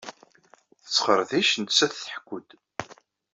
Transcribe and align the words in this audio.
Tettqerdic 0.83 1.51
netta-t 1.57 1.93
tḥekku-d 2.03 2.49